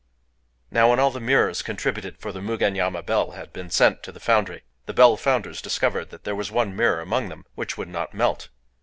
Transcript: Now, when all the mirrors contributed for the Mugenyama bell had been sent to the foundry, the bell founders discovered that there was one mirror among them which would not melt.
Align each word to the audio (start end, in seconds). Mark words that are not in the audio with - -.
Now, 0.71 0.89
when 0.89 0.99
all 0.99 1.11
the 1.11 1.19
mirrors 1.19 1.61
contributed 1.61 2.17
for 2.17 2.31
the 2.31 2.41
Mugenyama 2.41 3.03
bell 3.03 3.33
had 3.33 3.53
been 3.53 3.69
sent 3.69 4.01
to 4.01 4.11
the 4.11 4.19
foundry, 4.19 4.63
the 4.87 4.95
bell 4.95 5.15
founders 5.15 5.61
discovered 5.61 6.09
that 6.09 6.23
there 6.23 6.33
was 6.33 6.49
one 6.49 6.75
mirror 6.75 7.01
among 7.01 7.29
them 7.29 7.45
which 7.53 7.77
would 7.77 7.87
not 7.87 8.11
melt. 8.11 8.49